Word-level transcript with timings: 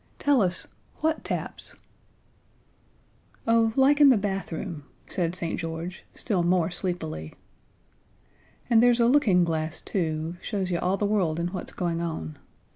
"Tell 0.17 0.41
us 0.41 0.65
what 1.01 1.23
taps?" 1.23 1.75
"Oh, 3.47 3.71
like 3.75 4.01
in 4.01 4.09
the 4.09 4.17
bathroom," 4.17 4.85
said 5.05 5.35
St. 5.35 5.59
George, 5.59 6.03
still 6.15 6.41
more 6.41 6.71
sleepily. 6.71 7.35
"And 8.67 8.81
there's 8.81 8.99
a 8.99 9.05
looking 9.05 9.43
glass, 9.43 9.79
too; 9.79 10.37
shows 10.41 10.71
you 10.71 10.79
all 10.79 10.97
the 10.97 11.05
world 11.05 11.39
and 11.39 11.51
what's 11.51 11.71
going 11.71 12.01
on. 12.01 12.29
St. 12.29 12.39